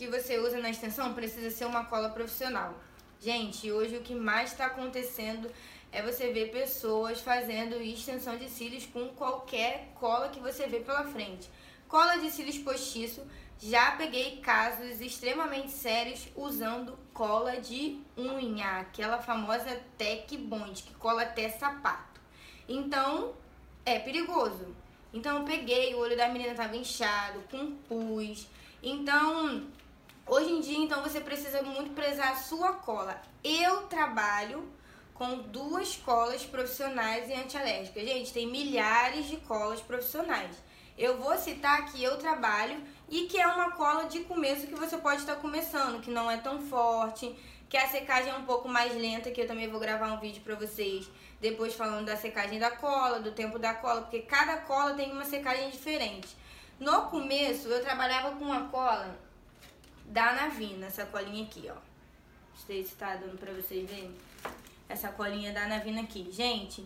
[0.00, 2.74] que você usa na extensão precisa ser uma cola profissional.
[3.20, 5.52] Gente, hoje o que mais está acontecendo
[5.92, 11.04] é você ver pessoas fazendo extensão de cílios com qualquer cola que você vê pela
[11.04, 11.50] frente.
[11.86, 13.26] Cola de cílios postiço,
[13.60, 21.24] já peguei casos extremamente sérios usando cola de unha, aquela famosa Tech Bond, que cola
[21.24, 22.22] até sapato.
[22.66, 23.34] Então,
[23.84, 24.74] é perigoso.
[25.12, 28.48] Então eu peguei, o olho da menina estava inchado, com pus.
[28.82, 29.68] Então,
[30.26, 33.20] Hoje em dia, então, você precisa muito prezar a sua cola.
[33.42, 34.68] Eu trabalho
[35.14, 38.04] com duas colas profissionais e antialérgicas.
[38.04, 40.56] Gente, tem milhares de colas profissionais.
[40.96, 44.96] Eu vou citar que eu trabalho e que é uma cola de começo que você
[44.98, 47.34] pode estar começando, que não é tão forte,
[47.68, 50.42] que a secagem é um pouco mais lenta, que eu também vou gravar um vídeo
[50.42, 51.08] pra vocês
[51.40, 55.24] depois falando da secagem da cola, do tempo da cola, porque cada cola tem uma
[55.24, 56.28] secagem diferente.
[56.78, 59.18] No começo, eu trabalhava com uma cola
[60.10, 61.74] da Navina, essa colinha aqui, ó.
[61.74, 64.12] Não sei se tá dando pra vocês verem.
[64.88, 66.28] Essa colinha da Navina aqui.
[66.32, 66.84] Gente,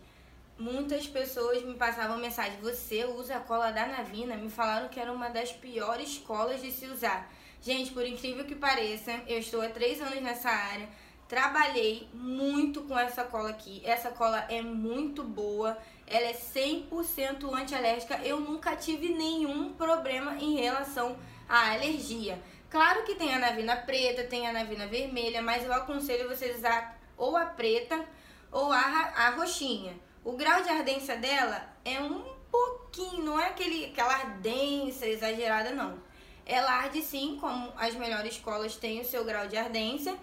[0.58, 4.36] muitas pessoas me passavam mensagem, você usa a cola da Navina?
[4.36, 7.32] Me falaram que era uma das piores colas de se usar.
[7.62, 10.86] Gente, por incrível que pareça, eu estou há três anos nessa área,
[11.26, 13.80] trabalhei muito com essa cola aqui.
[13.86, 18.18] Essa cola é muito boa, ela é 100% antialérgica.
[18.18, 21.16] Eu nunca tive nenhum problema em relação
[21.48, 22.38] à alergia.
[22.74, 27.00] Claro que tem a navina preta, tem a navina vermelha, mas eu aconselho vocês usar
[27.16, 28.04] ou a preta
[28.50, 28.80] ou a,
[29.14, 29.94] a roxinha.
[30.24, 36.00] O grau de ardência dela é um pouquinho, não é aquele, aquela ardência exagerada, não.
[36.44, 40.16] Ela arde sim, como as melhores colas têm o seu grau de ardência,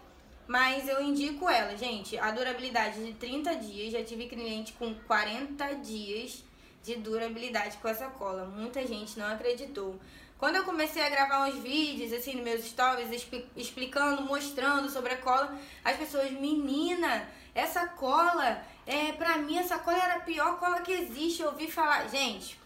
[0.45, 2.17] mas eu indico ela, gente.
[2.17, 6.43] A durabilidade de 30 dias, já tive cliente com 40 dias
[6.83, 8.43] de durabilidade com essa cola.
[8.45, 9.97] Muita gente não acreditou.
[10.41, 15.17] Quando eu comecei a gravar uns vídeos, assim, nos meus stories, explicando, mostrando sobre a
[15.17, 20.81] cola, as pessoas, menina, essa cola, é, pra mim, essa cola era a pior cola
[20.81, 21.43] que existe.
[21.43, 22.59] Eu ouvi falar, gente,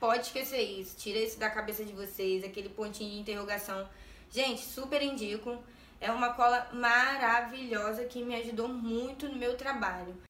[0.00, 3.88] pode esquecer isso, tira isso da cabeça de vocês, aquele pontinho de interrogação.
[4.28, 5.62] Gente, super indico.
[6.00, 10.20] É uma cola maravilhosa que me ajudou muito no meu trabalho.